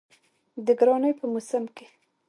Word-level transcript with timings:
د 0.65 0.67
ګرانۍ 0.79 1.13
په 1.19 1.25
موسم 1.33 1.63
کې 1.75 1.85